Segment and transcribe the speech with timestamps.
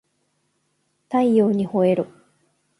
[1.09, 2.07] 太陽にほえろ